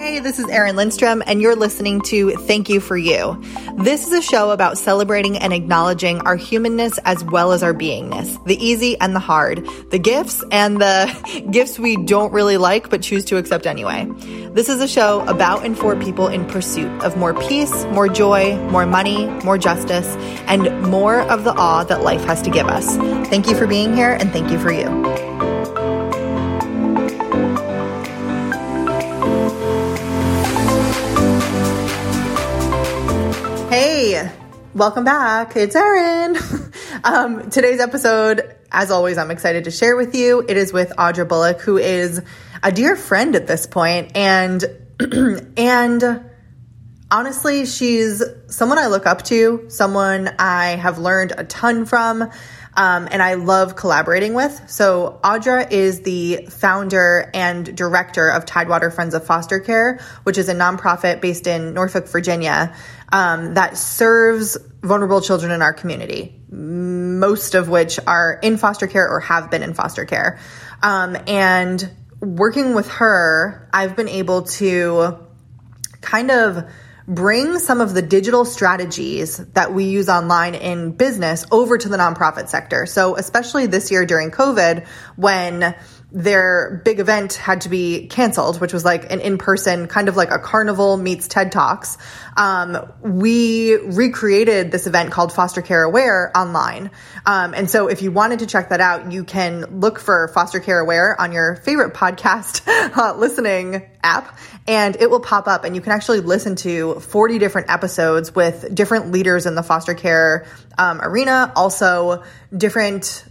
[0.00, 3.38] Hey, this is Erin Lindstrom, and you're listening to Thank You for You.
[3.76, 8.42] This is a show about celebrating and acknowledging our humanness as well as our beingness,
[8.46, 13.02] the easy and the hard, the gifts and the gifts we don't really like but
[13.02, 14.06] choose to accept anyway.
[14.54, 18.56] This is a show about and for people in pursuit of more peace, more joy,
[18.70, 20.08] more money, more justice,
[20.46, 22.96] and more of the awe that life has to give us.
[23.28, 25.39] Thank you for being here, and thank you for you.
[33.70, 34.28] Hey,
[34.74, 35.54] welcome back.
[35.54, 36.36] It's Erin.
[37.04, 40.44] um, today's episode, as always, I'm excited to share with you.
[40.48, 42.20] It is with Audra Bullock, who is
[42.64, 44.64] a dear friend at this point, and
[45.56, 46.30] and
[47.12, 52.28] honestly, she's someone I look up to, someone I have learned a ton from
[52.74, 54.70] um, and I love collaborating with.
[54.70, 60.48] So, Audra is the founder and director of Tidewater Friends of Foster Care, which is
[60.48, 62.74] a nonprofit based in Norfolk, Virginia,
[63.12, 69.08] um, that serves vulnerable children in our community, most of which are in foster care
[69.08, 70.38] or have been in foster care.
[70.82, 75.18] Um, and working with her, I've been able to
[76.00, 76.64] kind of
[77.06, 81.96] bring some of the digital strategies that we use online in business over to the
[81.96, 82.86] nonprofit sector.
[82.86, 85.74] So, especially this year during COVID, when
[86.12, 90.16] their big event had to be canceled, which was like an in person, kind of
[90.16, 91.98] like a carnival meets TED Talks.
[92.36, 96.90] Um, we recreated this event called Foster Care Aware online.
[97.26, 100.60] Um, and so if you wanted to check that out, you can look for Foster
[100.60, 102.66] Care Aware on your favorite podcast
[102.96, 107.38] uh, listening app and it will pop up and you can actually listen to 40
[107.38, 110.46] different episodes with different leaders in the foster care
[110.78, 112.22] um, arena, also
[112.56, 113.24] different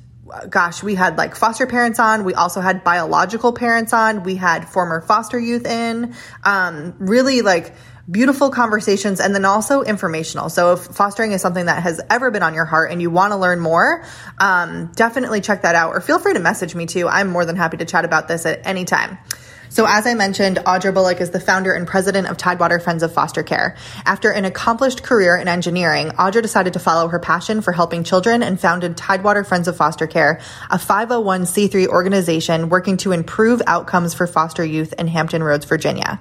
[0.49, 2.23] gosh, we had like foster parents on.
[2.23, 4.23] We also had biological parents on.
[4.23, 6.15] We had former foster youth in.
[6.43, 7.73] Um, really like
[8.09, 10.49] beautiful conversations and then also informational.
[10.49, 13.33] So if fostering is something that has ever been on your heart and you want
[13.33, 14.03] to learn more,
[14.39, 17.07] um, definitely check that out or feel free to message me too.
[17.07, 19.19] I'm more than happy to chat about this at any time.
[19.71, 23.13] So, as I mentioned, Audra Bullock is the founder and president of Tidewater Friends of
[23.13, 23.75] Foster Care.
[24.03, 28.41] After an accomplished career in engineering, Audra decided to follow her passion for helping children
[28.41, 30.39] and founded Tidewater Friends of Foster Care,
[30.71, 36.19] a 501c3 organization working to improve outcomes for foster youth in Hampton Roads, Virginia.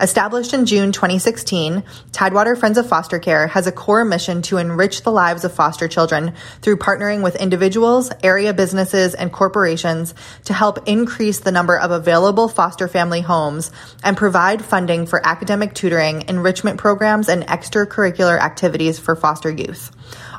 [0.00, 1.82] Established in June 2016,
[2.12, 5.88] Tidewater Friends of Foster Care has a core mission to enrich the lives of foster
[5.88, 10.14] children through partnering with individuals, area businesses, and corporations
[10.44, 13.72] to help increase the number of available foster family homes
[14.04, 19.90] and provide funding for academic tutoring, enrichment programs, and extracurricular activities for foster youth.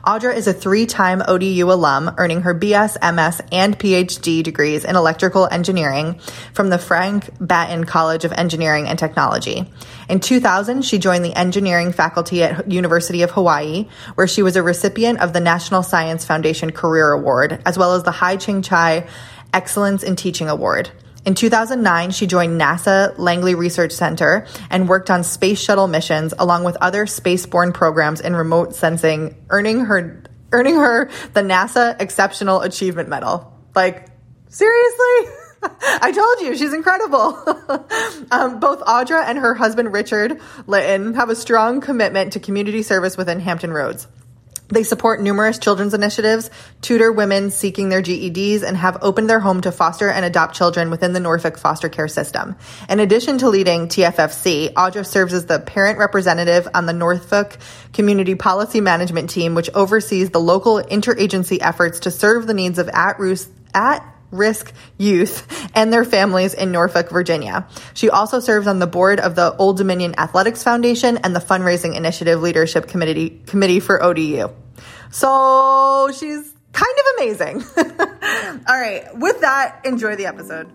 [0.10, 4.96] Audra is a three time ODU alum, earning her BS, MS, and PhD degrees in
[4.96, 6.20] electrical engineering
[6.52, 9.72] from the Frank Batten College of Engineering and Technology.
[10.10, 14.64] In 2000, she joined the engineering faculty at University of Hawaii, where she was a
[14.64, 19.08] recipient of the National Science Foundation Career Award, as well as the Hai Ching Chai
[19.54, 20.90] Excellence in Teaching Award.
[21.26, 26.64] In 2009, she joined NASA Langley Research Center and worked on space shuttle missions along
[26.64, 33.10] with other spaceborne programs in remote sensing, earning her earning her the NASA Exceptional Achievement
[33.10, 33.54] Medal.
[33.76, 34.08] Like
[34.48, 35.34] seriously?
[36.02, 37.38] I told you, she's incredible.
[38.32, 43.18] um, both Audra and her husband Richard Litton have a strong commitment to community service
[43.18, 44.08] within Hampton Roads.
[44.70, 49.62] They support numerous children's initiatives, tutor women seeking their GEDs, and have opened their home
[49.62, 52.56] to foster and adopt children within the Norfolk foster care system.
[52.88, 57.58] In addition to leading TFFC, Audra serves as the parent representative on the Norfolk
[57.94, 62.90] Community Policy Management Team, which oversees the local interagency efforts to serve the needs of
[62.90, 67.68] at-risk at risk youth and their families in Norfolk, Virginia.
[67.94, 71.96] She also serves on the board of the Old Dominion Athletics Foundation and the Fundraising
[71.96, 74.50] Initiative Leadership Committee, Committee for ODU.
[75.12, 77.64] So she's kind of amazing.
[78.68, 80.70] All right, with that, enjoy the episode.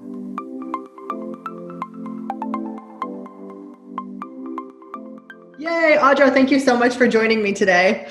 [5.59, 8.09] Yay, Audra, thank you so much for joining me today.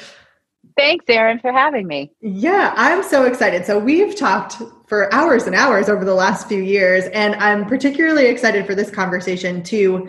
[0.76, 2.12] Thanks, Erin, for having me.
[2.20, 3.66] Yeah, I'm so excited.
[3.66, 4.60] So, we've talked
[4.94, 8.92] for hours and hours over the last few years, and I'm particularly excited for this
[8.92, 10.08] conversation too.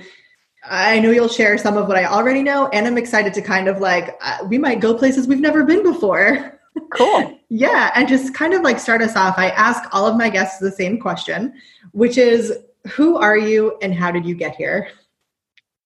[0.63, 3.67] I know you'll share some of what I already know, and I'm excited to kind
[3.67, 6.61] of like, uh, we might go places we've never been before.
[6.93, 7.39] Cool.
[7.49, 9.39] yeah, and just kind of like start us off.
[9.39, 11.55] I ask all of my guests the same question,
[11.93, 12.53] which is
[12.89, 14.89] who are you and how did you get here?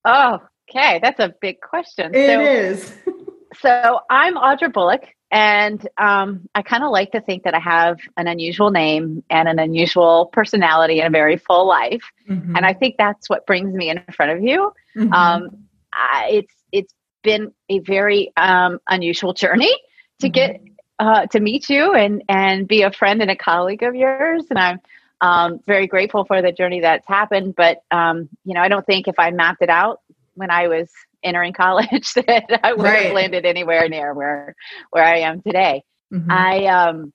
[0.06, 0.98] Oh, okay.
[1.02, 2.14] That's a big question.
[2.14, 2.94] It so, is.
[3.60, 5.02] So I'm Audra Bullock.
[5.30, 9.46] And um, I kind of like to think that I have an unusual name and
[9.46, 12.02] an unusual personality and a very full life.
[12.28, 12.56] Mm-hmm.
[12.56, 14.72] And I think that's what brings me in front of you.
[14.96, 15.12] Mm-hmm.
[15.12, 15.50] Um,
[15.92, 19.74] I, it's it's been a very um, unusual journey
[20.20, 20.32] to mm-hmm.
[20.32, 20.62] get
[20.98, 24.44] uh, to meet you and and be a friend and a colleague of yours.
[24.48, 24.80] And I'm
[25.20, 27.54] um, very grateful for the journey that's happened.
[27.54, 30.00] But um, you know, I don't think if I mapped it out
[30.34, 30.90] when I was
[31.22, 33.06] entering college that I would right.
[33.06, 34.54] have landed anywhere near where
[34.90, 35.82] where I am today.
[36.12, 36.30] Mm-hmm.
[36.30, 37.12] I um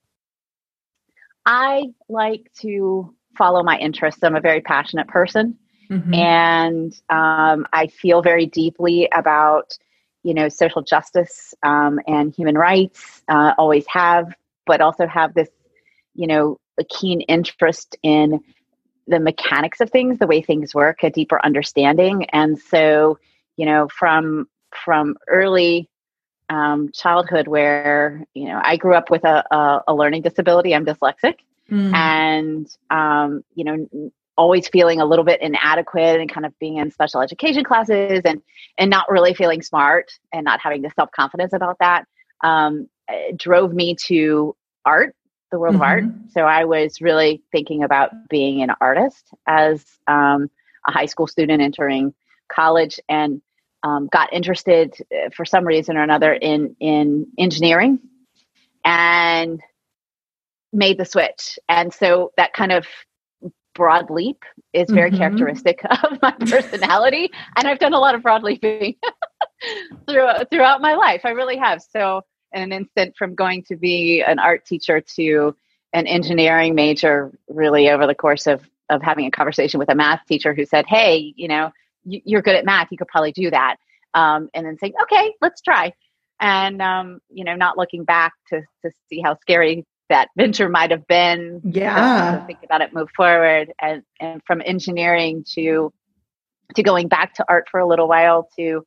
[1.46, 4.22] I like to follow my interests.
[4.22, 5.58] I'm a very passionate person,
[5.90, 6.14] mm-hmm.
[6.14, 9.76] and um, I feel very deeply about
[10.22, 13.22] you know social justice um, and human rights.
[13.28, 14.34] Uh, always have,
[14.66, 15.48] but also have this
[16.14, 18.40] you know a keen interest in
[19.06, 23.18] the mechanics of things, the way things work, a deeper understanding, and so
[23.56, 24.48] you know from
[24.84, 25.88] from early
[26.50, 30.74] um, childhood where you know I grew up with a, a, a learning disability.
[30.74, 31.36] I'm dyslexic,
[31.70, 31.94] mm.
[31.94, 36.90] and um, you know always feeling a little bit inadequate and kind of being in
[36.90, 38.42] special education classes and
[38.78, 42.04] and not really feeling smart and not having the self confidence about that
[42.42, 42.88] um,
[43.36, 44.54] drove me to
[44.84, 45.14] art,
[45.50, 45.82] the world mm-hmm.
[45.82, 46.04] of art.
[46.04, 46.28] Mm-hmm.
[46.30, 50.50] So I was really thinking about being an artist as um,
[50.86, 52.14] a high school student entering
[52.48, 53.40] college and
[53.82, 57.98] um, got interested uh, for some reason or another in in engineering
[58.84, 59.60] and
[60.72, 61.58] made the switch.
[61.68, 62.86] And so that kind of
[63.74, 65.18] broad leap is very mm-hmm.
[65.18, 67.30] characteristic of my personality.
[67.56, 68.94] And i've done a lot of broad leaping
[70.08, 71.22] throughout, throughout my life.
[71.24, 71.82] I really have.
[71.82, 75.54] So in an instant from going to be an art teacher to
[75.92, 80.20] an engineering major really over the course of of having a conversation with a math
[80.28, 81.70] teacher who said hey you know
[82.04, 83.76] you're good at math you could probably do that
[84.14, 85.92] um, and then saying okay let's try.
[86.40, 90.90] And um, you know not looking back to to see how scary that venture might
[90.90, 92.44] have been yeah.
[92.46, 95.92] think about it move forward and and from engineering to
[96.74, 98.84] to going back to art for a little while to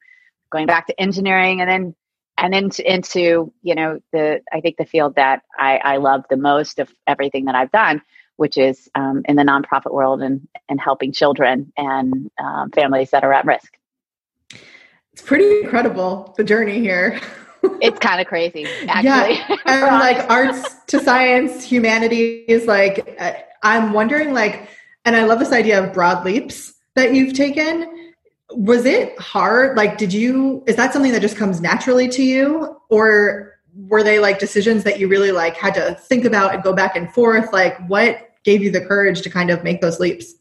[0.51, 1.95] going back to engineering and then
[2.37, 6.37] and into into you know the i think the field that i i love the
[6.37, 8.01] most of everything that i've done
[8.37, 13.23] which is um, in the nonprofit world and, and helping children and um, families that
[13.23, 13.77] are at risk.
[15.11, 17.19] It's pretty incredible, the journey here.
[17.81, 19.35] it's kind of crazy, actually.
[19.35, 19.57] Yeah.
[19.65, 24.69] and like arts to science, humanities, like uh, I'm wondering, like,
[25.05, 28.13] and I love this idea of broad leaps that you've taken.
[28.51, 29.75] Was it hard?
[29.75, 32.77] Like, did you, is that something that just comes naturally to you?
[32.89, 36.73] Or were they like decisions that you really like had to think about and go
[36.73, 37.51] back and forth?
[37.51, 40.35] Like, what gave you the courage to kind of make those leaps?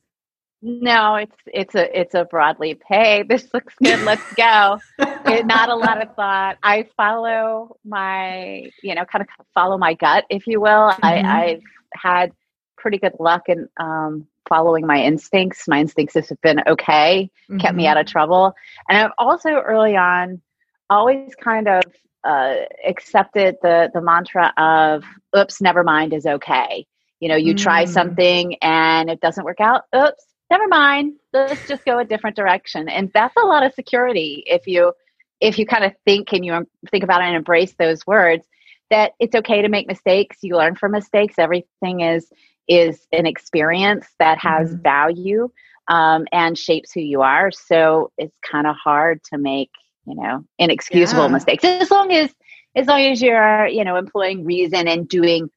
[0.63, 2.83] No, it's it's a it's a broad leap.
[2.89, 4.01] Hey, this looks good.
[4.03, 4.79] Let's go.
[4.99, 6.57] it, not a lot of thought.
[6.63, 10.93] I follow my you know kind of follow my gut, if you will.
[10.93, 11.05] Mm-hmm.
[11.05, 11.63] I, I've
[11.95, 12.33] had
[12.79, 15.67] pretty good luck in um, following my instincts.
[15.67, 17.59] My instincts have been okay, mm-hmm.
[17.59, 17.91] kept me mm-hmm.
[17.91, 18.55] out of trouble,
[18.89, 20.41] and I've also early on
[20.89, 21.83] always kind of
[22.23, 22.55] uh,
[22.87, 25.05] accepted the the mantra of
[25.37, 26.87] "oops, never mind" is okay
[27.21, 27.59] you know you mm.
[27.59, 32.37] try something and it doesn't work out oops never mind let's just go a different
[32.37, 34.93] direction and that's a lot of security if you
[35.41, 38.47] if you kind of think and you think about it and embrace those words
[38.91, 42.31] that it's okay to make mistakes you learn from mistakes everything is
[42.69, 44.83] is an experience that has mm.
[44.83, 45.49] value
[45.89, 49.71] um, and shapes who you are so it's kind of hard to make
[50.07, 51.29] you know inexcusable yeah.
[51.29, 52.31] mistakes as long as
[52.75, 55.51] as long as you're you know employing reason and doing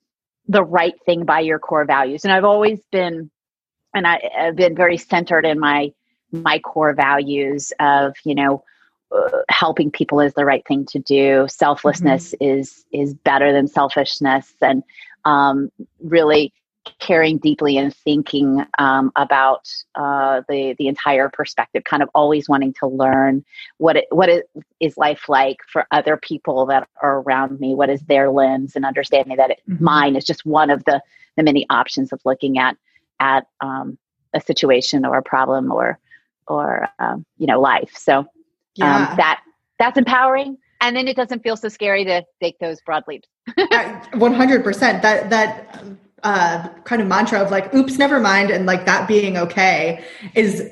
[0.50, 2.26] the right thing by your core values.
[2.26, 3.30] And I've always been,
[3.94, 5.94] and I, have been very centered in my
[6.32, 8.64] my core values of you know
[9.16, 11.48] uh, helping people is the right thing to do.
[11.48, 12.60] Selflessness mm-hmm.
[12.60, 14.84] is is better than selfishness, and
[15.24, 15.72] um,
[16.04, 16.52] really
[17.00, 22.74] caring deeply and thinking um, about uh, the the entire perspective, kind of always wanting
[22.74, 23.44] to learn
[23.78, 27.76] what it what it is life like for other people that are around me.
[27.76, 29.84] What is their lens, and understanding that it, mm-hmm.
[29.84, 31.02] mine is just one of the
[31.38, 32.78] the many options of looking at
[33.20, 33.98] at um,
[34.34, 36.00] a situation or a problem or
[36.48, 37.92] or um, you know life.
[37.96, 38.28] So um,
[38.76, 39.16] yeah.
[39.16, 39.42] that
[39.78, 45.02] that's empowering and then it doesn't feel so scary to take those broad leaps 100%
[45.02, 45.84] that that
[46.24, 50.04] uh, kind of mantra of like, oops, never mind, and like that being okay
[50.36, 50.72] is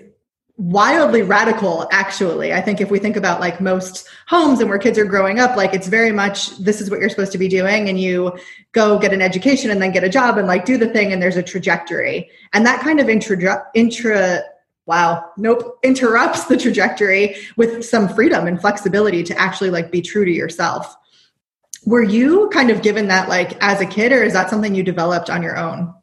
[0.58, 2.51] wildly radical actually.
[2.51, 5.56] I think if we think about like most homes and where kids are growing up
[5.56, 8.36] like it's very much this is what you're supposed to be doing and you
[8.72, 11.22] go get an education and then get a job and like do the thing and
[11.22, 12.30] there's a trajectory.
[12.54, 14.42] And that kind of intra intra
[14.88, 20.25] wow nope interrupts the trajectory with some freedom and flexibility to actually like be true
[20.25, 20.96] to yourself
[21.88, 24.84] were you kind of given that like as a kid, or is that something you
[24.84, 25.94] developed on your own?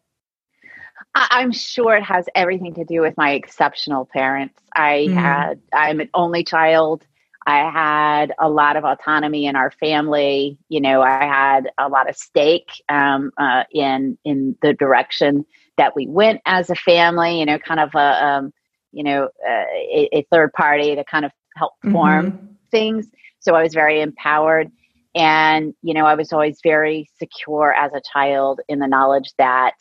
[1.15, 4.59] I'm sure it has everything to do with my exceptional parents.
[4.75, 5.15] I mm.
[5.15, 7.07] had, I'm an only child.
[7.47, 10.59] I had a lot of autonomy in our family.
[10.71, 15.45] You know, I had a lot of stake um, uh, in in the direction
[15.77, 17.41] that we went as a family.
[17.41, 18.55] You know, kind of a um,
[18.91, 22.47] you know uh, a, a, third party to kind of help form mm-hmm.
[22.71, 23.07] things.
[23.41, 24.73] So I was very empowered,
[25.15, 29.75] and you know, I was always very secure as a child in the knowledge that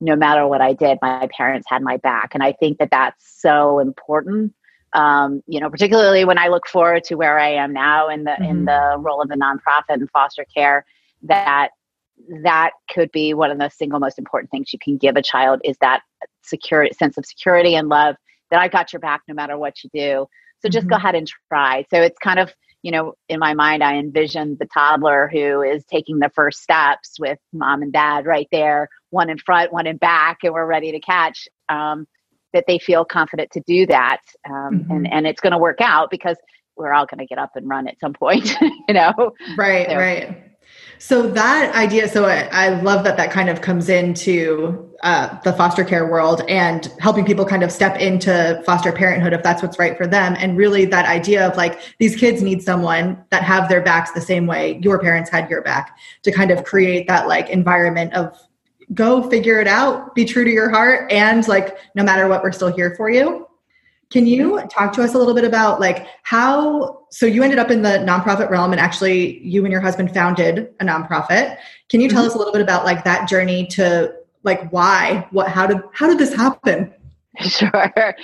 [0.00, 3.40] no matter what I did, my parents had my back, and I think that that's
[3.40, 4.54] so important
[4.94, 8.30] um, you know, particularly when I look forward to where I am now in the
[8.30, 8.44] mm-hmm.
[8.44, 10.86] in the role of the nonprofit and foster care,
[11.24, 11.70] that
[12.42, 15.60] that could be one of the single most important things you can give a child
[15.64, 16.02] is that
[16.42, 18.14] secure sense of security and love
[18.50, 20.26] that I got your back no matter what you do.
[20.60, 20.90] So just mm-hmm.
[20.90, 21.84] go ahead and try.
[21.90, 25.86] So it's kind of you know, in my mind, I envisioned the toddler who is
[25.86, 29.96] taking the first steps with mom and dad right there, one in front, one in
[29.96, 31.48] back, and we're ready to catch.
[31.70, 32.06] Um,
[32.52, 34.90] that they feel confident to do that um, mm-hmm.
[34.92, 36.36] and and it's going to work out because
[36.76, 39.96] we're all going to get up and run at some point you know right so.
[39.96, 40.53] right
[40.98, 45.52] so that idea so I, I, love that that kind of comes into uh, the
[45.52, 49.78] foster care world and helping people kind of step into foster parenthood if that's what's
[49.78, 53.68] right for them and really that idea of like these kids need someone that have
[53.68, 57.28] their backs the same way your parents had your back to kind of create that
[57.28, 58.38] like environment of
[58.92, 62.52] go figure it out, be true to your heart, and like no matter what, we're
[62.52, 63.48] still here for you.
[64.10, 67.70] Can you talk to us a little bit about like how so you ended up
[67.70, 71.58] in the nonprofit realm and actually you and your husband founded a nonprofit.
[71.88, 72.28] Can you tell mm-hmm.
[72.28, 76.08] us a little bit about like that journey to like why, what how did how
[76.08, 76.92] did this happen?
[77.40, 78.14] Sure.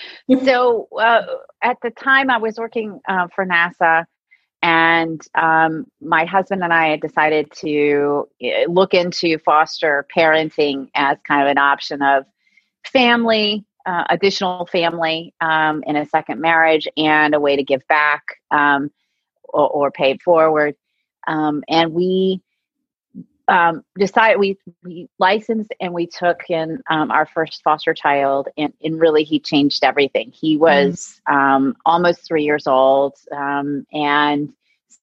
[0.45, 1.23] so uh,
[1.65, 4.05] at the time I was working uh, for NASA
[4.63, 11.19] and um, my husband and I had decided to eh, look into foster parenting as
[11.27, 12.25] kind of an option of
[12.85, 18.23] family, uh, additional family um, in a second marriage, and a way to give back
[18.51, 18.91] um,
[19.45, 20.77] or, or, pay it forward.
[21.27, 22.43] Um, and we
[23.51, 28.73] um, decided we we licensed and we took in um, our first foster child, and,
[28.83, 30.31] and really he changed everything.
[30.33, 31.35] He was mm.
[31.35, 34.53] um, almost three years old um, and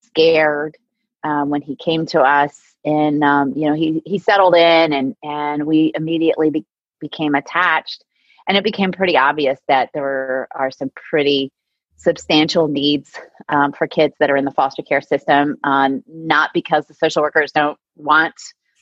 [0.04, 0.78] scared
[1.24, 5.16] um, when he came to us, and um, you know he he settled in, and
[5.24, 6.66] and we immediately be,
[7.02, 8.06] became attached,
[8.48, 11.52] and it became pretty obvious that there are some pretty
[11.98, 13.14] substantial needs
[13.50, 17.22] um, for kids that are in the foster care system, um, not because the social
[17.22, 18.36] workers don't want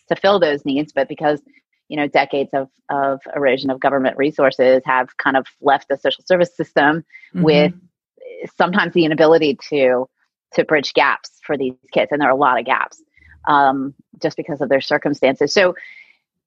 [0.10, 1.42] to fill those needs, but because
[1.88, 6.24] you know decades of, of erosion of government resources have kind of left the social
[6.26, 7.04] service system
[7.34, 7.44] mm-hmm.
[7.44, 7.74] with
[8.58, 10.08] sometimes the inability to
[10.54, 13.02] to bridge gaps for these kids and there are a lot of gaps
[13.48, 15.76] um, just because of their circumstances so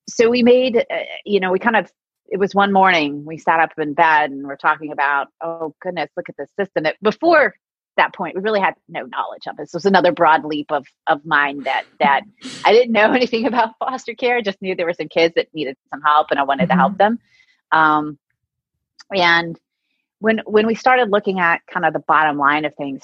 [0.09, 1.91] so we made uh, you know we kind of
[2.29, 6.11] it was one morning we sat up in bed and we're talking about oh goodness
[6.17, 7.55] look at this system that before
[7.97, 10.87] that point we really had no knowledge of this It was another broad leap of
[11.07, 12.23] of mine that that
[12.65, 15.49] i didn't know anything about foster care I just knew there were some kids that
[15.55, 16.73] needed some help and i wanted mm-hmm.
[16.73, 16.99] to help mm-hmm.
[16.99, 17.19] them
[17.71, 18.19] um,
[19.15, 19.59] and
[20.21, 23.03] when when we started looking at kind of the bottom line of things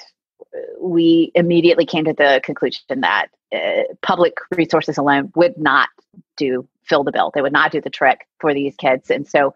[0.81, 5.89] we immediately came to the conclusion that uh, public resources alone would not
[6.37, 7.31] do fill the bill.
[7.35, 9.11] They would not do the trick for these kids.
[9.11, 9.55] And so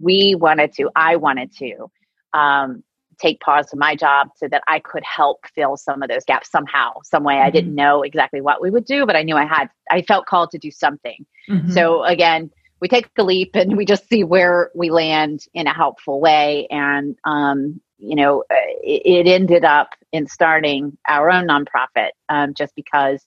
[0.00, 1.90] we wanted to, I wanted to
[2.32, 2.82] um,
[3.18, 6.50] take pause from my job so that I could help fill some of those gaps
[6.50, 7.34] somehow, some way.
[7.34, 7.46] Mm-hmm.
[7.46, 7.76] I didn't mm-hmm.
[7.76, 10.58] know exactly what we would do, but I knew I had, I felt called to
[10.58, 11.24] do something.
[11.48, 11.70] Mm-hmm.
[11.70, 12.50] So again,
[12.80, 16.66] we take the leap and we just see where we land in a helpful way.
[16.70, 22.74] And um, you know, it, it, ended up in starting our own nonprofit um, just
[22.74, 23.24] because,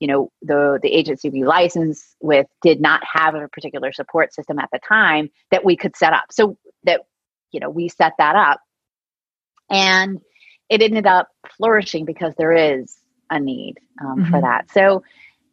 [0.00, 4.58] you know, the the agency we licensed with did not have a particular support system
[4.58, 6.24] at the time that we could set up.
[6.30, 7.02] So that,
[7.52, 8.60] you know, we set that up,
[9.70, 10.20] and
[10.68, 12.96] it ended up flourishing because there is
[13.30, 14.30] a need um, mm-hmm.
[14.30, 14.70] for that.
[14.70, 15.02] So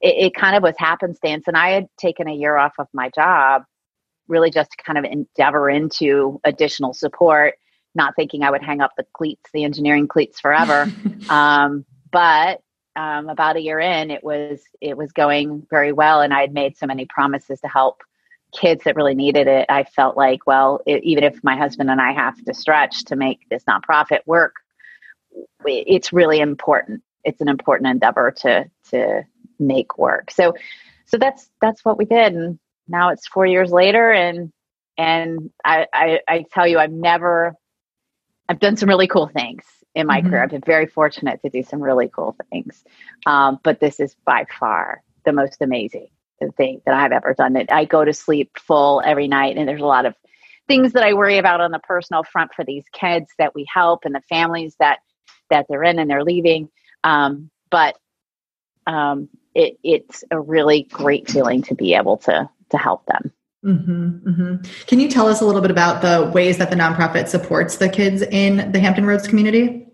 [0.01, 3.09] it, it kind of was happenstance, and I had taken a year off of my
[3.09, 3.63] job
[4.27, 7.55] really just to kind of endeavor into additional support
[7.95, 10.91] not thinking I would hang up the cleats, the engineering cleats forever.
[11.29, 12.61] um, but
[12.95, 16.53] um, about a year in, it was it was going very well, and I had
[16.53, 18.03] made so many promises to help
[18.53, 19.65] kids that really needed it.
[19.69, 23.15] I felt like, well, it, even if my husband and I have to stretch to
[23.15, 24.55] make this nonprofit work,
[25.65, 27.01] it's really important.
[27.23, 29.23] It's an important endeavor to to
[29.59, 30.31] make work.
[30.31, 30.53] So,
[31.05, 34.51] so that's that's what we did, and now it's four years later, and
[34.97, 37.55] and I, I, I tell you, I've never
[38.47, 39.63] I've done some really cool things.
[39.95, 40.29] In my mm-hmm.
[40.29, 40.43] career.
[40.43, 42.83] I've been very fortunate to do some really cool things.
[43.25, 46.07] Um, but this is by far the most amazing
[46.57, 47.55] thing that I've ever done.
[47.55, 50.15] It I go to sleep full every night, and there's a lot of
[50.67, 54.05] things that I worry about on the personal front for these kids that we help
[54.05, 54.99] and the families that
[55.49, 56.69] that they're in and they're leaving.
[57.03, 57.97] Um, but
[58.87, 63.31] um, it, it's a really great feeling to be able to to help them.
[63.63, 64.85] Mm-hmm, mm-hmm.
[64.87, 67.89] Can you tell us a little bit about the ways that the nonprofit supports the
[67.89, 69.87] kids in the Hampton Roads community?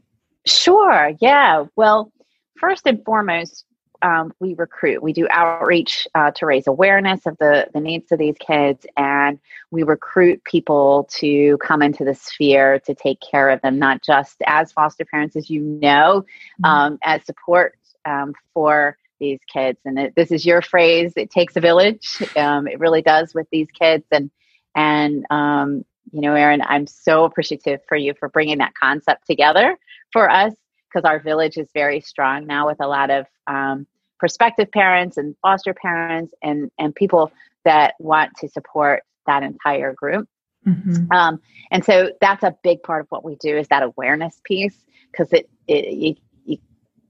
[0.46, 1.12] Sure.
[1.20, 1.66] Yeah.
[1.76, 2.12] Well,
[2.58, 3.66] first and foremost,
[4.02, 5.04] um, we recruit.
[5.04, 9.40] We do outreach uh, to raise awareness of the, the needs of these kids, and
[9.72, 14.38] we recruit people to come into the sphere to take care of them, not just
[14.46, 16.66] as foster parents, as you know, mm-hmm.
[16.66, 19.80] um, as support um, for these kids.
[19.86, 21.14] And it, this is your phrase.
[21.16, 22.18] It takes a village.
[22.36, 24.06] Um, it really does with these kids.
[24.12, 24.32] And
[24.76, 29.78] and um, you know, Erin, I'm so appreciative for you for bringing that concept together
[30.12, 30.54] for us
[30.88, 33.86] because our village is very strong now with a lot of um,
[34.18, 37.32] prospective parents and foster parents and and people
[37.66, 40.28] that want to support that entire group.
[40.68, 41.12] Mm-hmm.
[41.12, 41.40] Um,
[41.72, 45.32] and so that's a big part of what we do is that awareness piece because
[45.32, 46.18] it, it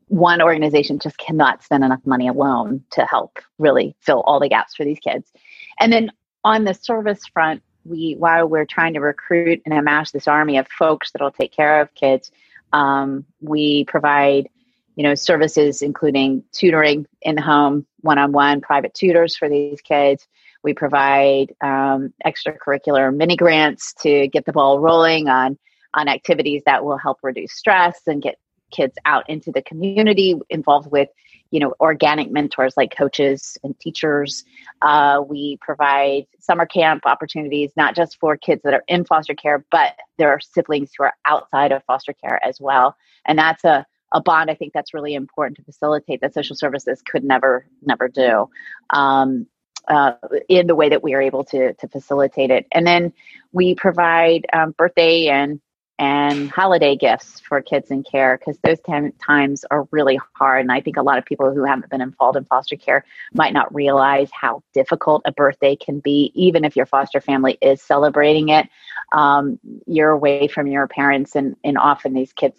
[0.09, 4.75] one organization just cannot spend enough money alone to help really fill all the gaps
[4.75, 5.31] for these kids.
[5.79, 6.11] And then
[6.43, 10.67] on the service front, we while we're trying to recruit and amass this army of
[10.67, 12.31] folks that'll take care of kids,
[12.73, 14.49] um, we provide
[14.95, 20.27] you know services including tutoring in the home, one-on-one private tutors for these kids.
[20.63, 25.57] We provide um, extracurricular mini grants to get the ball rolling on
[25.93, 28.37] on activities that will help reduce stress and get
[28.71, 31.09] kids out into the community involved with
[31.51, 34.43] you know organic mentors like coaches and teachers.
[34.81, 39.65] Uh, we provide summer camp opportunities not just for kids that are in foster care
[39.71, 42.95] but there are siblings who are outside of foster care as well.
[43.25, 47.01] And that's a, a bond i think that's really important to facilitate that social services
[47.03, 48.49] could never never do
[48.89, 49.45] um,
[49.89, 50.13] uh,
[50.47, 52.67] in the way that we are able to to facilitate it.
[52.71, 53.11] And then
[53.51, 55.59] we provide um, birthday and
[55.99, 60.61] and holiday gifts for kids in care because those t- times are really hard.
[60.61, 63.51] And I think a lot of people who haven't been involved in foster care might
[63.51, 68.47] not realize how difficult a birthday can be, even if your foster family is celebrating
[68.47, 68.69] it.
[69.11, 72.57] Um, you're away from your parents, and, and often these kids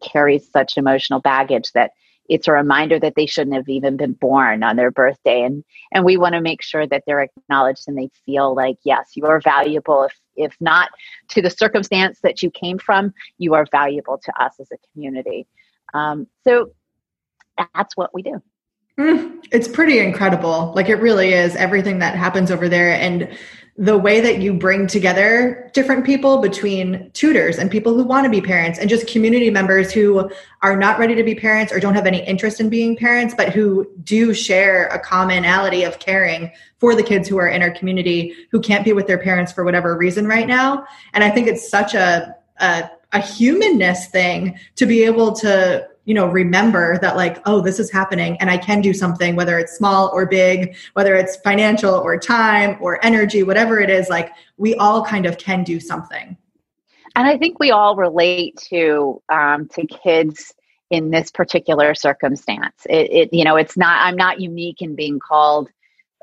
[0.00, 1.90] carry such emotional baggage that
[2.28, 6.04] it's a reminder that they shouldn't have even been born on their birthday and and
[6.04, 9.40] we want to make sure that they're acknowledged and they feel like yes you are
[9.40, 10.90] valuable if if not
[11.28, 15.46] to the circumstance that you came from you are valuable to us as a community.
[15.94, 16.72] Um, so
[17.74, 18.42] that's what we do.
[18.98, 20.72] Mm, it's pretty incredible.
[20.74, 22.92] Like it really is everything that happens over there.
[22.92, 23.36] And
[23.78, 28.30] the way that you bring together different people between tutors and people who want to
[28.30, 30.30] be parents and just community members who
[30.62, 33.50] are not ready to be parents or don't have any interest in being parents but
[33.50, 38.34] who do share a commonality of caring for the kids who are in our community
[38.50, 40.86] who can't be with their parents for whatever reason right now.
[41.12, 46.14] And i think it's such a a, a humanness thing to be able to you
[46.14, 49.76] know remember that like oh this is happening and i can do something whether it's
[49.76, 54.74] small or big whether it's financial or time or energy whatever it is like we
[54.76, 56.36] all kind of can do something.
[57.14, 60.54] And i think we all relate to um, to kids
[60.88, 62.86] in this particular circumstance.
[62.88, 65.68] It, it you know it's not i'm not unique in being called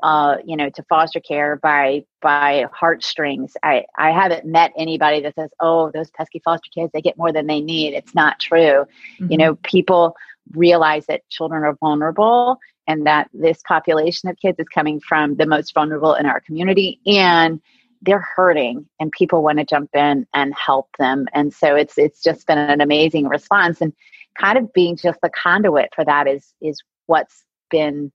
[0.04, 3.56] uh, you know, to foster care by by heartstrings.
[3.62, 7.32] I I haven't met anybody that says, "Oh, those pesky foster kids, they get more
[7.32, 8.84] than they need." It's not true.
[9.18, 9.32] Mm-hmm.
[9.32, 10.14] You know, people
[10.52, 15.46] realize that children are vulnerable and that this population of kids is coming from the
[15.46, 17.62] most vulnerable in our community and
[18.02, 22.22] they're hurting and people want to jump in and help them and so it's it's
[22.22, 23.94] just been an amazing response and
[24.38, 28.12] kind of being just the conduit for that is is what's been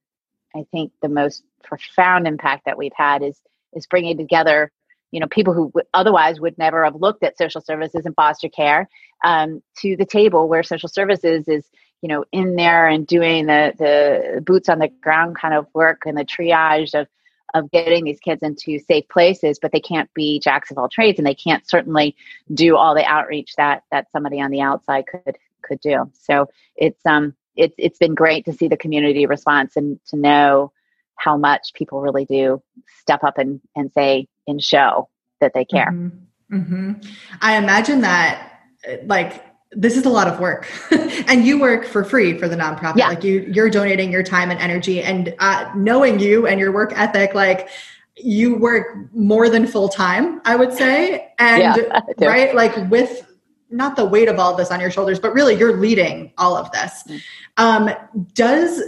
[0.56, 3.40] I think the most profound impact that we've had is
[3.74, 4.72] is bringing together
[5.12, 8.50] you know people who w- otherwise would never have looked at social services and foster
[8.50, 8.90] care
[9.24, 11.66] um, to the table where social services is
[12.02, 16.04] you know in there and doing the the boots on the ground kind of work
[16.06, 17.08] and the triage of
[17.56, 21.18] of getting these kids into safe places but they can't be jacks of all trades
[21.18, 22.16] and they can't certainly
[22.54, 26.12] do all the outreach that that somebody on the outside could could do.
[26.14, 30.72] So it's um it's it's been great to see the community response and to know
[31.16, 32.62] how much people really do
[33.02, 35.10] step up and, and say and show
[35.42, 35.92] that they care.
[35.92, 36.56] Mm-hmm.
[36.56, 37.10] Mm-hmm.
[37.42, 38.62] I imagine that
[39.06, 40.68] like this is a lot of work
[41.28, 42.98] and you work for free for the nonprofit.
[42.98, 43.10] Yeah.
[43.10, 46.92] Like you, you're donating your time and energy and uh, knowing you and your work
[46.96, 47.70] ethic, like
[48.16, 51.34] you work more than full time, I would say.
[51.38, 51.78] And
[52.18, 53.29] yeah, right, like with
[53.70, 56.72] not the weight of all this on your shoulders, but really you're leading all of
[56.72, 57.04] this.
[57.58, 57.90] Um,
[58.34, 58.82] does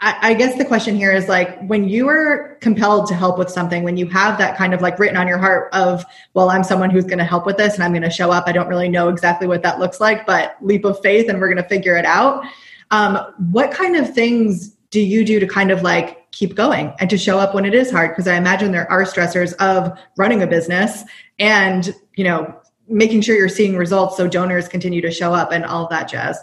[0.00, 3.82] I, guess the question here is like when you are compelled to help with something,
[3.82, 6.90] when you have that kind of like written on your heart of, well, I'm someone
[6.90, 8.44] who's going to help with this and I'm going to show up.
[8.46, 11.48] I don't really know exactly what that looks like, but leap of faith and we're
[11.52, 12.44] going to figure it out.
[12.92, 13.18] Um,
[13.50, 17.18] what kind of things do you do to kind of like keep going and to
[17.18, 18.12] show up when it is hard?
[18.12, 21.02] Because I imagine there are stressors of running a business
[21.40, 22.56] and, you know,
[22.88, 26.08] making sure you're seeing results so donors continue to show up and all of that
[26.08, 26.38] jazz.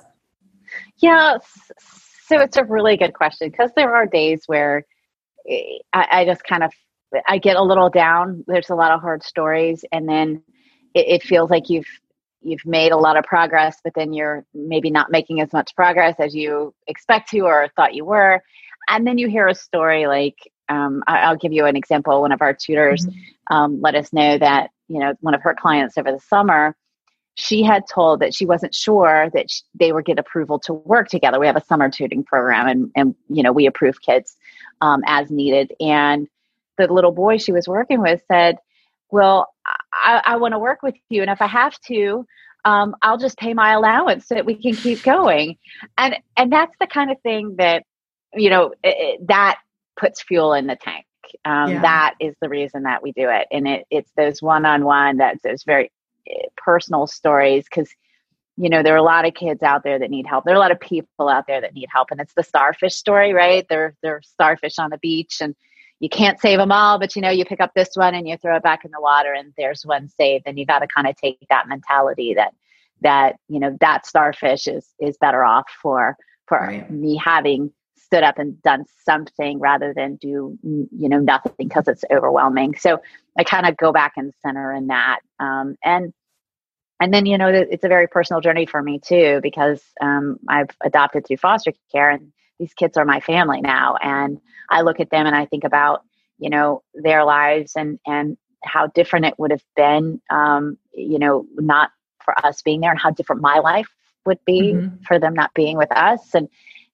[0.97, 1.37] Yeah,
[2.27, 4.85] so it's a really good question because there are days where
[5.49, 6.71] eh, I, I, just kind of
[7.27, 8.43] I get a little down.
[8.47, 10.41] There's a lot of hard stories, and then
[10.93, 11.87] it, it feels like you've
[12.41, 16.15] you've made a lot of progress, but then you're maybe not making as much progress
[16.19, 18.41] as you expect to or thought you were.
[18.87, 20.37] And then you hear a story like
[20.69, 22.21] um, I, will give you an example.
[22.21, 23.55] One of our tutors mm-hmm.
[23.55, 26.75] um, let us know that you know one of her clients over the summer
[27.35, 31.09] she had told that she wasn't sure that she, they would get approval to work
[31.09, 31.39] together.
[31.39, 34.35] We have a summer tutoring program, and and you know we approve kids
[34.81, 35.73] um, as needed.
[35.79, 36.27] And
[36.77, 38.57] the little boy she was working with said,
[39.11, 39.53] "Well,
[39.93, 42.25] I, I want to work with you, and if I have to."
[42.63, 45.57] Um, I'll just pay my allowance so that we can keep going,
[45.99, 47.83] and and that's the kind of thing that
[48.33, 49.59] you know it, it, that
[49.99, 51.04] puts fuel in the tank.
[51.45, 51.81] Um, yeah.
[51.81, 55.63] That is the reason that we do it, and it, it's those one-on-one that's those
[55.63, 55.91] very
[56.57, 57.89] personal stories because
[58.57, 60.57] you know there are a lot of kids out there that need help there are
[60.57, 63.67] a lot of people out there that need help and it's the starfish story right
[63.69, 65.55] they're they're starfish on the beach and
[65.99, 68.37] you can't save them all but you know you pick up this one and you
[68.37, 71.07] throw it back in the water and there's one saved and you got to kind
[71.07, 72.53] of take that mentality that
[73.01, 76.15] that you know that starfish is is better off for
[76.47, 76.89] for right.
[76.89, 77.71] me having
[78.15, 82.75] stood up and done something rather than do you know nothing because it's overwhelming.
[82.77, 83.01] So
[83.37, 86.13] i kind of go back and center in that um, and
[87.01, 90.69] and then you know it's a very personal journey for me too because um, i've
[90.81, 93.97] adopted through foster care and these kids are my family now.
[94.01, 96.03] And i look at them and i think about
[96.37, 101.45] you know their lives and and how different it would have been um, you know
[101.57, 101.91] not
[102.23, 103.89] for us being there and how different my life
[104.25, 105.03] would be mm-hmm.
[105.07, 106.33] for them not being with us.
[106.33, 106.49] And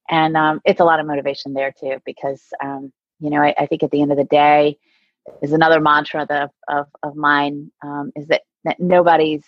[0.08, 3.66] and um, it's a lot of motivation there too because um, you know I, I,
[3.66, 4.78] think at the end of the day
[5.42, 9.44] is another mantra of, of mine um, is that, that nobody's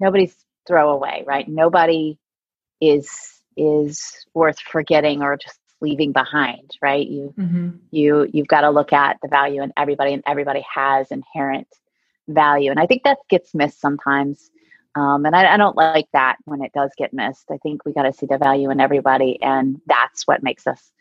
[0.00, 0.34] nobody's
[0.66, 1.48] throwaway right?
[1.48, 2.18] Nobody
[2.80, 3.08] is
[3.56, 7.06] is worth forgetting or just leaving behind right?
[7.06, 7.70] You mm-hmm.
[7.90, 11.68] you you've got to look at the value in everybody and everybody has inherent
[12.28, 12.70] value.
[12.70, 14.50] And i think that gets missed sometimes
[14.94, 17.50] um, and I, I, don't like that when it does get missed.
[17.50, 20.92] I think we got to see the value in everybody, and that's what makes us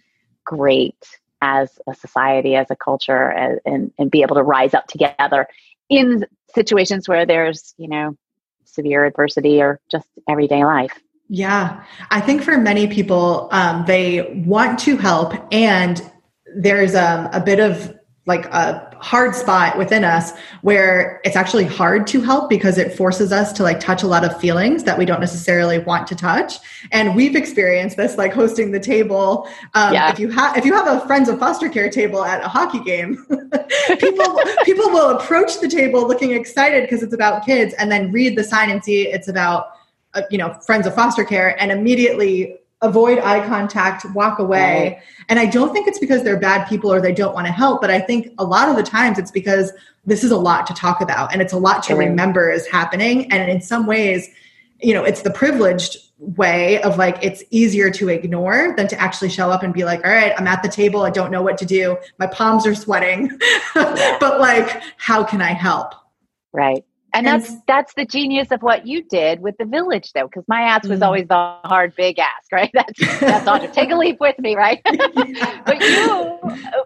[0.45, 0.97] great
[1.41, 5.47] as a society, as a culture, and, and, and be able to rise up together
[5.89, 6.25] in
[6.55, 8.17] situations where there's, you know,
[8.65, 10.99] severe adversity or just everyday life.
[11.29, 16.01] Yeah, I think for many people, um, they want to help, and
[16.55, 17.93] there's um, a bit of
[18.25, 20.31] like a hard spot within us
[20.61, 24.23] where it's actually hard to help because it forces us to like touch a lot
[24.23, 26.59] of feelings that we don't necessarily want to touch
[26.91, 30.09] and we've experienced this like hosting the table um, yeah.
[30.09, 32.79] if you have if you have a friends of foster care table at a hockey
[32.79, 33.17] game
[33.99, 38.37] people people will approach the table looking excited because it's about kids and then read
[38.37, 39.71] the sign and see it's about
[40.13, 44.99] uh, you know friends of foster care and immediately avoid eye contact, walk away.
[44.99, 45.03] Right.
[45.29, 47.81] And I don't think it's because they're bad people or they don't want to help,
[47.81, 49.71] but I think a lot of the times it's because
[50.05, 53.31] this is a lot to talk about and it's a lot to remember is happening.
[53.31, 54.29] And in some ways,
[54.81, 59.29] you know, it's the privileged way of like it's easier to ignore than to actually
[59.29, 61.57] show up and be like, all right, I'm at the table, I don't know what
[61.59, 63.31] to do, my palms are sweating,
[63.73, 65.95] but like, how can I help?
[66.51, 66.85] Right.
[67.13, 70.45] And, and that's that's the genius of what you did with the village, though, because
[70.47, 71.05] my ask was mm.
[71.05, 72.71] always the hard, big ask, right?
[72.73, 73.59] That's that's all.
[73.67, 74.81] Take a leap with me, right?
[74.85, 76.39] but you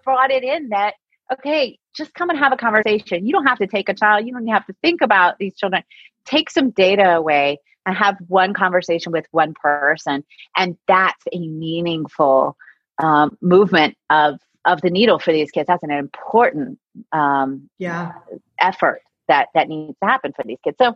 [0.03, 0.95] brought it in that
[1.31, 3.25] okay, just come and have a conversation.
[3.25, 4.25] You don't have to take a child.
[4.25, 5.83] You don't have to think about these children.
[6.25, 10.25] Take some data away and have one conversation with one person,
[10.57, 12.57] and that's a meaningful
[13.01, 15.67] um, movement of of the needle for these kids.
[15.67, 16.79] That's an important
[17.13, 18.11] um, yeah
[18.59, 20.77] effort that that needs to happen for these kids.
[20.79, 20.95] So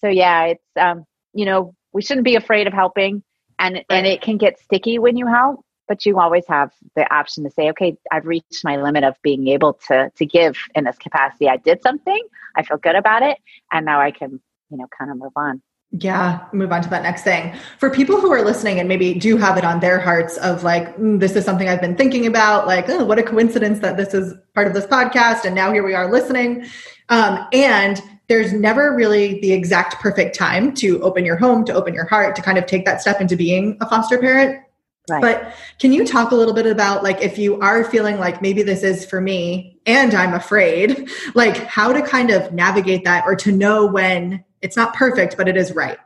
[0.00, 3.22] so yeah, it's um, you know, we shouldn't be afraid of helping
[3.58, 3.86] and right.
[3.90, 7.50] and it can get sticky when you help, but you always have the option to
[7.50, 11.48] say, okay, I've reached my limit of being able to to give in this capacity.
[11.48, 12.22] I did something,
[12.56, 13.38] I feel good about it,
[13.72, 15.62] and now I can, you know, kind of move on.
[15.98, 17.54] Yeah, move on to that next thing.
[17.78, 20.96] For people who are listening and maybe do have it on their hearts of like,
[20.96, 24.14] mm, this is something I've been thinking about, like, oh, what a coincidence that this
[24.14, 25.44] is part of this podcast.
[25.44, 26.64] And now here we are listening.
[27.10, 31.92] Um, and there's never really the exact perfect time to open your home, to open
[31.92, 34.64] your heart, to kind of take that step into being a foster parent.
[35.10, 35.20] Right.
[35.20, 38.62] But can you talk a little bit about like if you are feeling like maybe
[38.62, 43.36] this is for me and I'm afraid, like how to kind of navigate that or
[43.36, 45.98] to know when it's not perfect, but it is right?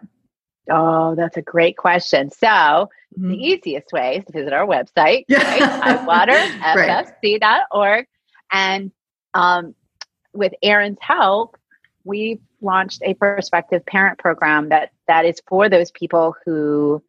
[0.69, 2.31] Oh, that's a great question.
[2.31, 3.29] So, mm-hmm.
[3.29, 5.79] the easiest way is to visit our website, yeah.
[6.75, 7.07] right?
[7.23, 8.07] tidewaterffc.org.
[8.51, 8.91] And
[9.35, 9.75] um,
[10.33, 11.57] with Erin's help,
[12.05, 17.03] we've launched a prospective parent program that that is for those people who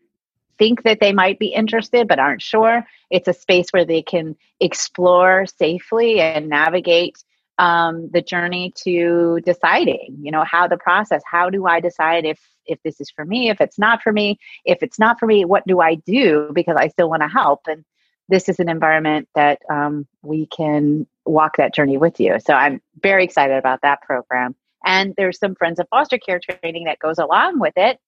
[0.57, 2.85] think that they might be interested but aren't sure.
[3.09, 7.23] It's a space where they can explore safely and navigate
[7.57, 10.17] um, the journey to deciding.
[10.21, 11.21] You know, how the process.
[11.29, 13.49] How do I decide if if this is for me?
[13.49, 14.39] If it's not for me?
[14.65, 16.51] If it's not for me, what do I do?
[16.53, 17.85] Because I still want to help and
[18.29, 22.37] this is an environment that um, we can walk that journey with you.
[22.39, 24.55] So I'm very excited about that program.
[24.85, 27.99] And there's some friends of foster care training that goes along with it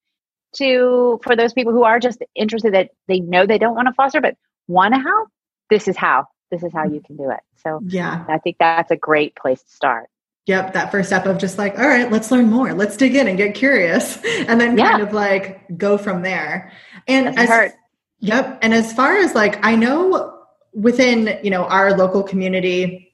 [0.55, 3.93] to for those people who are just interested that they know they don't want to
[3.93, 4.35] foster but
[4.67, 5.29] want to help
[5.69, 7.39] this is how this is how you can do it.
[7.63, 8.25] So yeah.
[8.27, 10.09] I think that's a great place to start.
[10.45, 12.73] Yep that first step of just like all right let's learn more.
[12.73, 14.91] Let's dig in and get curious and then yeah.
[14.91, 16.71] kind of like go from there.
[17.07, 17.73] And as,
[18.19, 20.39] yep and as far as like i know
[20.73, 23.09] within you know our local community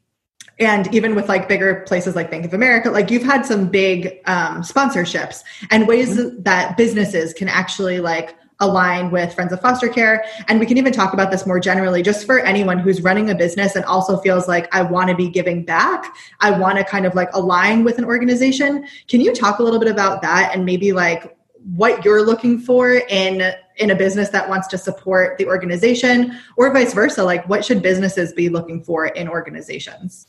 [0.59, 4.21] and even with like bigger places like Bank of America, like you've had some big
[4.25, 6.41] um, sponsorships and ways mm-hmm.
[6.43, 10.25] that businesses can actually like align with Friends of Foster Care.
[10.47, 13.35] And we can even talk about this more generally, just for anyone who's running a
[13.35, 16.15] business and also feels like I want to be giving back.
[16.39, 18.87] I want to kind of like align with an organization.
[19.07, 21.37] Can you talk a little bit about that and maybe like
[21.75, 26.71] what you're looking for in in a business that wants to support the organization or
[26.71, 30.27] vice versa like what should businesses be looking for in organizations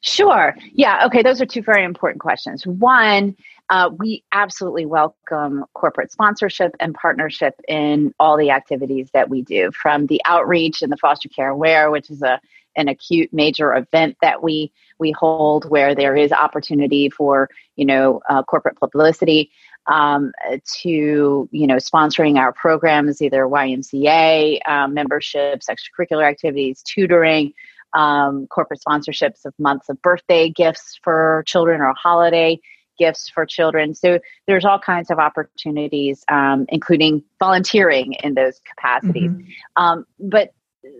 [0.00, 0.54] Sure.
[0.72, 1.04] Yeah.
[1.06, 1.22] Okay.
[1.22, 2.66] Those are two very important questions.
[2.66, 3.36] One,
[3.70, 9.70] uh, we absolutely welcome corporate sponsorship and partnership in all the activities that we do,
[9.72, 12.40] from the outreach and the foster care aware, which is a
[12.76, 18.20] an acute major event that we we hold where there is opportunity for you know
[18.30, 19.50] uh, corporate publicity
[19.86, 20.32] um,
[20.80, 27.52] to you know sponsoring our programs, either YMCA um, memberships, extracurricular activities, tutoring,
[27.92, 32.58] um, corporate sponsorships of months of birthday gifts for children or holiday
[32.98, 33.94] gifts for children.
[33.94, 39.30] So there's all kinds of opportunities, um, including volunteering in those capacities.
[39.30, 39.82] Mm-hmm.
[39.82, 40.52] Um, but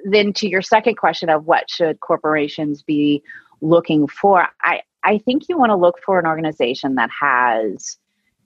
[0.04, 3.22] then to your second question of what should corporations be
[3.60, 7.96] looking for, I, I think you want to look for an organization that has,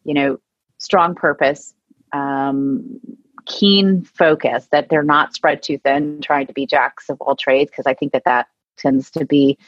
[0.04, 0.38] you know,
[0.78, 1.74] strong purpose,
[2.12, 3.00] um,
[3.46, 7.70] keen focus that they're not spread too thin trying to be jacks of all trades
[7.70, 9.58] because i think that that tends to be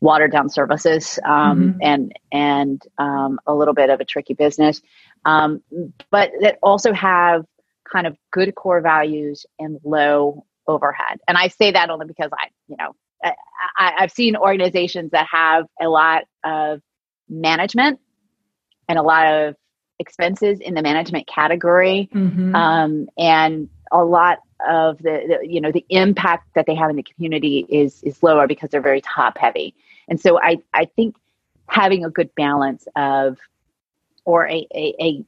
[0.00, 1.78] watered down services um, mm-hmm.
[1.82, 4.80] and and um, a little bit of a tricky business
[5.24, 5.62] um,
[6.10, 7.44] but that also have
[7.90, 12.48] kind of good core values and low overhead and i say that only because i
[12.68, 16.80] you know I, i've seen organizations that have a lot of
[17.28, 17.98] management
[18.88, 19.56] and a lot of
[19.98, 22.54] expenses in the management category mm-hmm.
[22.54, 26.96] um, and a lot of the, the, you know the impact that they have in
[26.96, 29.74] the community is is lower because they're very top heavy
[30.08, 31.16] and so i i think
[31.68, 33.38] having a good balance of
[34.24, 35.24] or a, a, a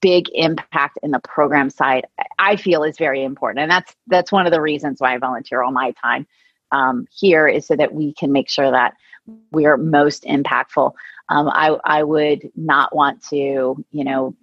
[0.00, 2.06] big impact in the program side
[2.38, 5.62] i feel is very important and that's that's one of the reasons why i volunteer
[5.62, 6.26] all my time
[6.72, 8.94] um, here is so that we can make sure that
[9.50, 10.94] we're most impactful
[11.32, 14.36] um, I, I would not want to, you know,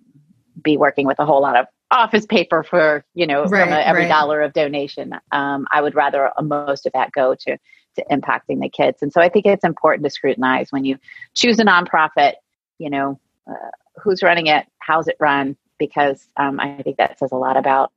[0.61, 3.79] be working with a whole lot of office paper for, you know, right, from a,
[3.79, 4.09] every right.
[4.09, 5.13] dollar of donation.
[5.31, 7.57] Um, I would rather most of that go to,
[7.95, 9.01] to impacting the kids.
[9.01, 10.97] And so I think it's important to scrutinize when you
[11.33, 12.33] choose a nonprofit,
[12.77, 13.71] you know, uh,
[14.01, 17.91] who's running it, how's it run, because um, I think that says a lot about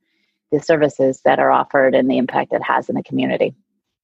[0.51, 3.55] the services that are offered and the impact it has in the community.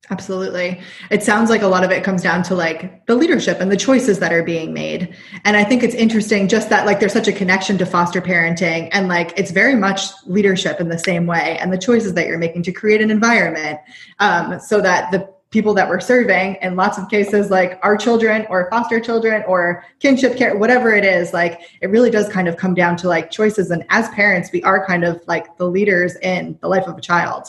[0.09, 0.79] Absolutely.
[1.11, 3.77] It sounds like a lot of it comes down to like the leadership and the
[3.77, 5.13] choices that are being made.
[5.43, 8.89] And I think it's interesting just that like there's such a connection to foster parenting
[8.91, 12.39] and like it's very much leadership in the same way and the choices that you're
[12.39, 13.79] making to create an environment
[14.19, 18.45] um, so that the people that we're serving in lots of cases like our children
[18.49, 22.55] or foster children or kinship care whatever it is like it really does kind of
[22.55, 26.15] come down to like choices and as parents we are kind of like the leaders
[26.17, 27.47] in the life of a child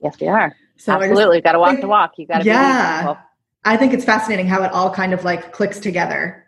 [0.00, 2.12] yes we are so Absolutely, got to walk the walk.
[2.18, 3.16] You got to yeah.
[3.64, 6.44] I think it's fascinating how it all kind of like clicks together.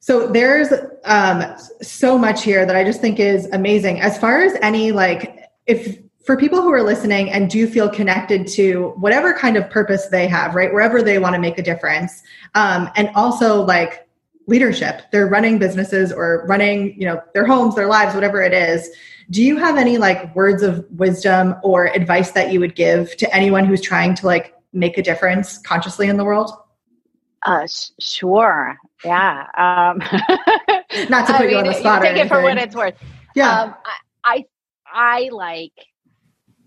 [0.00, 0.68] So there's
[1.04, 4.00] um, so much here that I just think is amazing.
[4.00, 8.46] As far as any like, if for people who are listening and do feel connected
[8.46, 12.22] to whatever kind of purpose they have, right, wherever they want to make a difference,
[12.54, 14.06] um, and also like
[14.46, 15.04] leadership.
[15.10, 18.90] They're running businesses or running, you know, their homes, their lives, whatever it is.
[19.30, 23.34] Do you have any like words of wisdom or advice that you would give to
[23.34, 26.50] anyone who's trying to like make a difference consciously in the world?
[27.46, 28.76] Uh, sh- sure.
[29.02, 29.46] Yeah.
[29.56, 29.96] Um,
[31.08, 32.02] Not to put I you mean, on the spot.
[32.02, 33.02] take it for what it's worth.
[33.34, 33.62] Yeah.
[33.62, 33.74] Um,
[34.26, 34.44] I,
[34.92, 35.72] I, I like,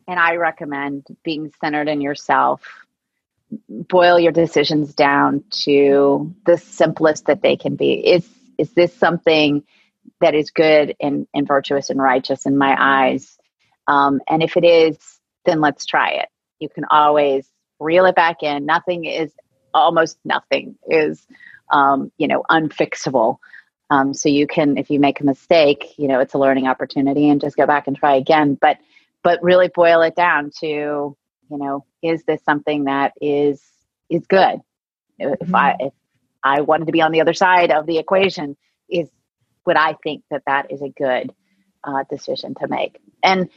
[0.07, 2.61] and I recommend being centered in yourself.
[3.69, 7.93] Boil your decisions down to the simplest that they can be.
[7.93, 9.63] Is is this something
[10.19, 13.37] that is good and, and virtuous and righteous in my eyes?
[13.87, 16.29] Um, and if it is, then let's try it.
[16.59, 17.47] You can always
[17.79, 18.65] reel it back in.
[18.65, 19.33] Nothing is
[19.73, 21.25] almost nothing is
[21.71, 23.37] um, you know unfixable.
[23.89, 27.29] Um, so you can, if you make a mistake, you know it's a learning opportunity,
[27.29, 28.57] and just go back and try again.
[28.59, 28.77] But
[29.23, 31.17] but really boil it down to you
[31.57, 33.61] know is this something that is
[34.09, 34.59] is good?
[35.19, 35.33] Mm-hmm.
[35.41, 35.93] If I if
[36.43, 38.57] I wanted to be on the other side of the equation,
[38.89, 39.09] is
[39.65, 41.33] would I think that that is a good
[41.83, 42.99] uh, decision to make?
[43.23, 43.49] And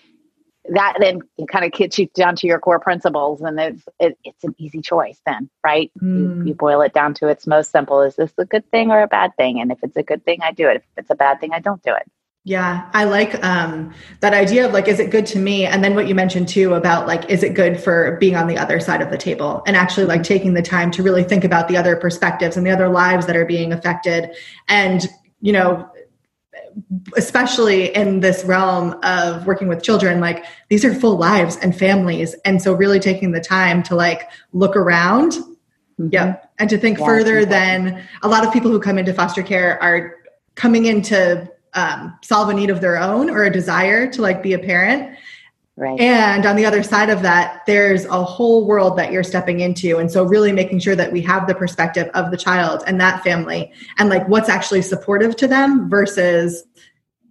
[0.71, 4.45] that then kind of gets you down to your core principles and it's it, it's
[4.45, 6.39] an easy choice then right mm.
[6.39, 9.03] you, you, boil it down to its most simple is this a good thing or
[9.03, 11.15] a bad thing and if it's a good thing i do it if it's a
[11.15, 12.11] bad thing i don't do it
[12.45, 15.65] yeah i like um, that idea of like is it good to me?
[15.67, 18.59] And then what you mentioned too about like is it good for being on the
[18.59, 21.69] other side of the table and actually like taking the time to really think about
[21.69, 24.31] the other perspectives and the other lives that are being affected.
[24.69, 25.07] And
[25.41, 25.89] you know
[27.17, 32.35] especially in this realm of working with children like these are full lives and families.
[32.45, 36.09] And so really taking the time to like look around mm-hmm.
[36.11, 39.43] yeah and to think yeah, further than a lot of people who come into foster
[39.43, 40.17] care are
[40.57, 44.43] coming in to um, solve a need of their own or a desire to like
[44.43, 45.17] be a parent
[45.77, 45.99] Right.
[45.99, 49.99] And on the other side of that, there's a whole world that you're stepping into.
[49.99, 53.25] And so, really making sure that we have the perspective of the child and that
[53.25, 56.65] family and like what's actually supportive to them versus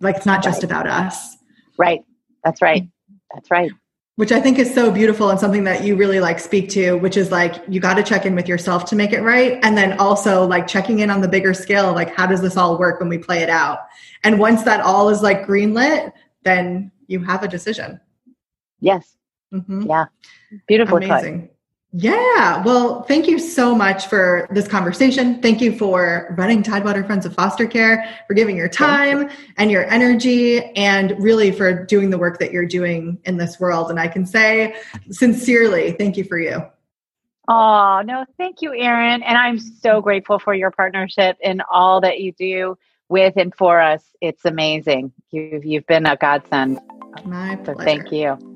[0.02, 0.64] like it's not just right.
[0.66, 1.38] about us.
[1.78, 2.04] Right.
[2.44, 2.86] That's right.
[3.34, 3.72] That's right.
[4.16, 7.18] Which I think is so beautiful and something that you really like speak to, which
[7.18, 9.58] is like you got to check in with yourself to make it right.
[9.64, 12.78] And then also like checking in on the bigger scale, like how does this all
[12.78, 13.80] work when we play it out?
[14.24, 16.12] And once that all is like greenlit,
[16.44, 18.00] then you have a decision.
[18.80, 19.18] Yes.
[19.52, 19.88] Mm-hmm.
[19.88, 20.06] Yeah.
[20.68, 20.98] Beautiful.
[20.98, 21.48] Amazing.
[21.48, 21.53] Put.
[21.96, 22.64] Yeah.
[22.64, 25.40] Well, thank you so much for this conversation.
[25.44, 29.86] Thank you for running Tidewater Friends of Foster Care, for giving your time and your
[29.86, 33.92] energy, and really for doing the work that you're doing in this world.
[33.92, 34.76] And I can say
[35.12, 36.66] sincerely, thank you for you.
[37.48, 39.22] Oh, no, thank you, Erin.
[39.22, 42.76] And I'm so grateful for your partnership and all that you do
[43.08, 44.04] with and for us.
[44.20, 45.12] It's amazing.
[45.30, 46.80] You've, you've been a godsend.
[47.24, 47.80] My pleasure.
[47.80, 48.53] So thank you.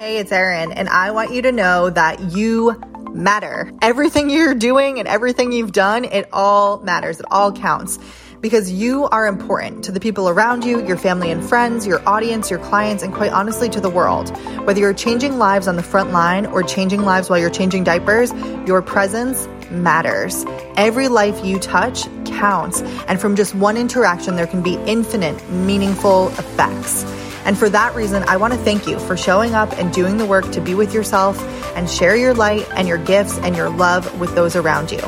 [0.00, 2.74] Hey, it's Erin, and I want you to know that you
[3.12, 3.70] matter.
[3.82, 7.20] Everything you're doing and everything you've done, it all matters.
[7.20, 7.98] It all counts
[8.40, 12.48] because you are important to the people around you, your family and friends, your audience,
[12.48, 14.34] your clients, and quite honestly to the world.
[14.64, 18.32] Whether you're changing lives on the front line or changing lives while you're changing diapers,
[18.66, 20.46] your presence matters.
[20.78, 26.28] Every life you touch counts, and from just one interaction, there can be infinite, meaningful
[26.38, 27.04] effects.
[27.44, 30.26] And for that reason, I want to thank you for showing up and doing the
[30.26, 31.40] work to be with yourself
[31.76, 35.00] and share your light and your gifts and your love with those around you.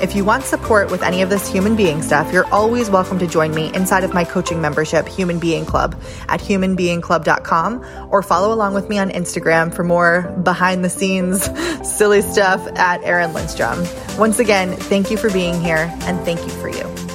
[0.00, 3.26] If you want support with any of this human being stuff, you're always welcome to
[3.26, 8.74] join me inside of my coaching membership, Human Being Club, at humanbeingclub.com, or follow along
[8.74, 11.48] with me on Instagram for more behind the scenes
[11.96, 13.86] silly stuff at Erin Lindstrom.
[14.18, 17.05] Once again, thank you for being here and thank you for you.